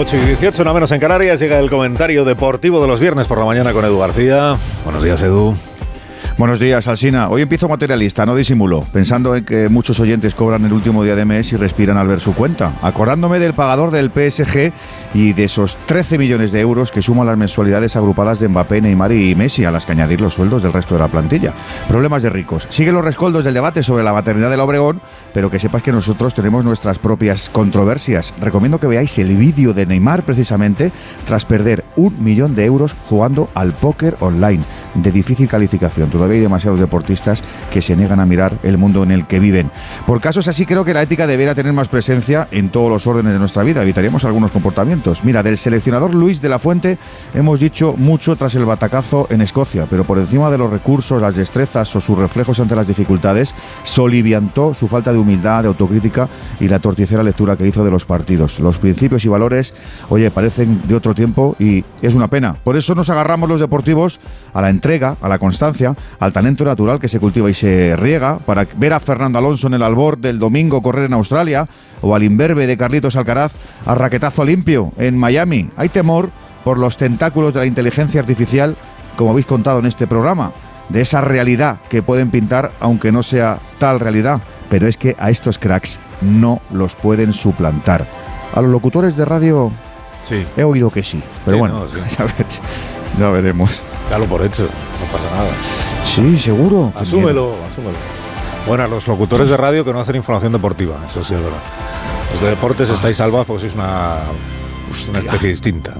[0.00, 3.36] 8 y 18, no menos en Canarias, llega el comentario deportivo de los viernes por
[3.36, 4.56] la mañana con Edu García.
[4.82, 5.54] Buenos días, Edu.
[6.40, 7.28] Buenos días, Alsina.
[7.28, 11.26] Hoy empiezo materialista, no disimulo, pensando en que muchos oyentes cobran el último día de
[11.26, 14.72] mes y respiran al ver su cuenta, acordándome del pagador del PSG
[15.12, 19.12] y de esos 13 millones de euros que suman las mensualidades agrupadas de Mbappé, Neymar
[19.12, 21.52] y Messi, a las que añadir los sueldos del resto de la plantilla.
[21.88, 22.66] Problemas de ricos.
[22.70, 25.02] Siguen los rescoldos del debate sobre la maternidad del Obregón,
[25.34, 28.32] pero que sepas que nosotros tenemos nuestras propias controversias.
[28.40, 30.90] Recomiendo que veáis el vídeo de Neymar precisamente
[31.26, 36.08] tras perder un millón de euros jugando al póker online de difícil calificación.
[36.08, 39.70] Todavía hay demasiados deportistas que se niegan a mirar el mundo en el que viven.
[40.06, 43.32] Por casos así creo que la ética debería tener más presencia en todos los órdenes
[43.32, 43.82] de nuestra vida.
[43.82, 45.24] Evitaríamos algunos comportamientos.
[45.24, 46.98] Mira, del seleccionador Luis de la Fuente
[47.34, 51.36] hemos dicho mucho tras el batacazo en Escocia, pero por encima de los recursos, las
[51.36, 56.28] destrezas o sus reflejos ante las dificultades, soliviantó su falta de humildad, de autocrítica
[56.58, 58.60] y la torticera lectura que hizo de los partidos.
[58.60, 59.74] Los principios y valores,
[60.08, 62.54] oye, parecen de otro tiempo y es una pena.
[62.54, 64.20] Por eso nos agarramos los deportivos
[64.52, 68.38] a la entrega, a la constancia, al talento natural que se cultiva y se riega,
[68.38, 71.66] para ver a Fernando Alonso en el albor del domingo correr en Australia,
[72.02, 73.54] o al imberbe de Carlitos Alcaraz
[73.86, 75.70] a raquetazo limpio en Miami.
[75.76, 76.30] Hay temor
[76.62, 78.76] por los tentáculos de la inteligencia artificial,
[79.16, 80.52] como habéis contado en este programa,
[80.90, 84.40] de esa realidad que pueden pintar, aunque no sea tal realidad.
[84.68, 88.06] Pero es que a estos cracks no los pueden suplantar.
[88.54, 89.70] A los locutores de radio
[90.22, 90.44] Sí.
[90.56, 92.16] he oído que sí, pero Sí, bueno, no, sí.
[92.18, 92.60] ya ves,
[93.18, 93.80] ya veremos.
[94.10, 95.50] Dalo por hecho, no pasa nada.
[96.04, 96.92] Sí, seguro.
[96.96, 97.96] Asúmelo, asúmelo.
[98.66, 101.62] Bueno, a los locutores de radio que no hacen información deportiva, eso sí es verdad.
[102.32, 104.24] Los de deportes estáis salvados porque sois una,
[105.08, 105.94] una especie distinta.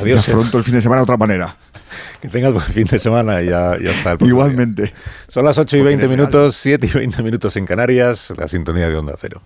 [0.00, 1.54] Adiós, Ya afronto el fin de semana de otra manera.
[2.20, 4.12] que tengas buen fin de semana y ya, ya está.
[4.12, 4.28] el día.
[4.28, 4.92] Igualmente.
[5.28, 8.32] Son las 8 y Porque 20 en el minutos, 7 y 20 minutos en Canarias,
[8.36, 9.42] la sintonía de Onda Cero.